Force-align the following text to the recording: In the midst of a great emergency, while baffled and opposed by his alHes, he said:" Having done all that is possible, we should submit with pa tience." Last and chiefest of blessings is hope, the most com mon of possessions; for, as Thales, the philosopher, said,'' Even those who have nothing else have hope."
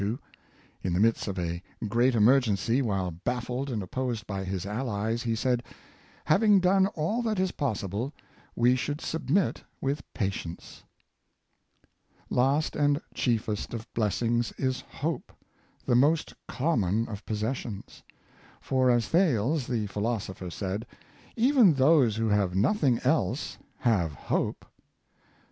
In 0.81 0.93
the 0.93 0.99
midst 0.99 1.27
of 1.27 1.37
a 1.37 1.61
great 1.87 2.15
emergency, 2.15 2.81
while 2.81 3.11
baffled 3.11 3.69
and 3.69 3.83
opposed 3.83 4.25
by 4.25 4.43
his 4.43 4.65
alHes, 4.65 5.21
he 5.21 5.35
said:" 5.35 5.61
Having 6.25 6.61
done 6.61 6.87
all 6.95 7.21
that 7.21 7.39
is 7.39 7.51
possible, 7.51 8.11
we 8.55 8.75
should 8.75 8.99
submit 8.99 9.63
with 9.79 10.01
pa 10.15 10.25
tience." 10.25 10.81
Last 12.31 12.75
and 12.75 12.99
chiefest 13.13 13.75
of 13.75 13.93
blessings 13.93 14.51
is 14.57 14.81
hope, 14.81 15.31
the 15.85 15.93
most 15.93 16.33
com 16.47 16.79
mon 16.79 17.07
of 17.07 17.23
possessions; 17.27 18.01
for, 18.59 18.89
as 18.89 19.07
Thales, 19.07 19.67
the 19.67 19.85
philosopher, 19.85 20.49
said,'' 20.49 20.87
Even 21.35 21.75
those 21.75 22.15
who 22.15 22.29
have 22.29 22.55
nothing 22.55 22.97
else 23.03 23.59
have 23.81 24.13
hope." 24.13 24.65